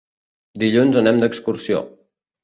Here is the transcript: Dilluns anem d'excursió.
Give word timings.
Dilluns 0.61 0.97
anem 1.01 1.19
d'excursió. 1.23 1.83